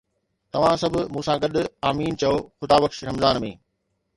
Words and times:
توهان 0.51 0.75
سڀ 0.81 0.91
مون 1.13 1.23
سان 1.27 1.37
گڏ 1.43 1.55
"آمين" 1.89 2.13
چئو، 2.19 2.35
خدا 2.59 2.77
بخش! 2.83 2.97
رمضان 3.09 3.35
۾ 3.45 3.51